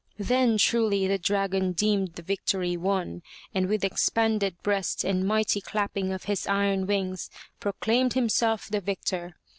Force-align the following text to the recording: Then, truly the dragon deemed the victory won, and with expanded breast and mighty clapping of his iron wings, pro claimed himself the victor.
Then, 0.17 0.57
truly 0.57 1.05
the 1.05 1.19
dragon 1.19 1.73
deemed 1.73 2.13
the 2.15 2.23
victory 2.23 2.75
won, 2.75 3.21
and 3.53 3.67
with 3.67 3.83
expanded 3.83 4.55
breast 4.63 5.03
and 5.03 5.27
mighty 5.27 5.61
clapping 5.61 6.11
of 6.11 6.23
his 6.23 6.47
iron 6.47 6.87
wings, 6.87 7.29
pro 7.59 7.73
claimed 7.73 8.13
himself 8.13 8.67
the 8.67 8.81
victor. 8.81 9.35